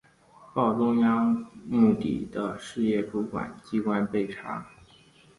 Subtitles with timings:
[0.55, 1.27] 报中央
[1.67, 4.65] 目的事业主管机关备查